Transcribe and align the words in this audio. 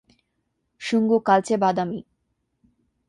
শুঙ্গ 0.81 1.11
কালচে 1.25 1.55
বাদামি। 1.57 1.99